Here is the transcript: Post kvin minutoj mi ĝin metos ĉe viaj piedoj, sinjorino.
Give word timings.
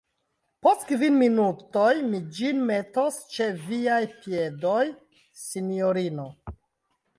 Post 0.67 0.85
kvin 0.91 1.17
minutoj 1.23 1.91
mi 2.13 2.21
ĝin 2.39 2.63
metos 2.71 3.21
ĉe 3.35 3.49
viaj 3.67 4.01
piedoj, 4.17 4.89
sinjorino. 5.45 6.29